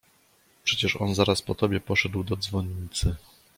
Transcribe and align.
"Przecież 0.63 0.95
on 0.95 1.15
zaraz 1.15 1.41
po 1.41 1.55
tobie 1.55 1.79
poszedł 1.79 2.23
do 2.23 2.35
dzwonnicy." 2.35 3.15